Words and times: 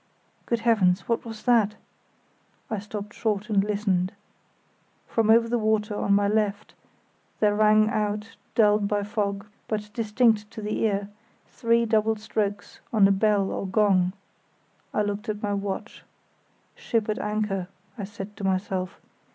Good 0.47 0.61
Heavens! 0.61 1.07
what 1.07 1.23
was 1.23 1.43
that? 1.43 1.75
I 2.71 2.79
stopped 2.79 3.13
short 3.13 3.51
and 3.51 3.63
listened. 3.63 4.13
From 5.05 5.29
over 5.29 5.47
the 5.47 5.59
water 5.59 5.93
on 5.95 6.13
my 6.15 6.27
left 6.27 6.73
there 7.39 7.53
rang 7.53 7.87
out, 7.87 8.35
dulled 8.55 8.87
by 8.87 9.03
fog, 9.03 9.45
but 9.67 9.93
distinct 9.93 10.49
to 10.49 10.61
the 10.63 10.79
ear, 10.85 11.09
three 11.45 11.85
double 11.85 12.15
strokes 12.15 12.79
on 12.91 13.07
a 13.07 13.11
bell 13.11 13.51
or 13.51 13.67
gong. 13.67 14.13
I 14.91 15.03
looked 15.03 15.29
at 15.29 15.43
my 15.43 15.53
watch. 15.53 16.03
"Ship 16.73 17.07
at 17.07 17.19
anchor," 17.19 17.67
I 17.95 18.05
said 18.05 18.35
to 18.37 18.43
myself. 18.43 18.99